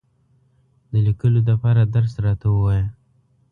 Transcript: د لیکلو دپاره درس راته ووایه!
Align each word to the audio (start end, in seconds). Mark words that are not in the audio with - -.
د 0.91 0.93
لیکلو 1.07 1.39
دپاره 1.49 1.81
درس 1.95 2.13
راته 2.25 2.45
ووایه! 2.51 2.85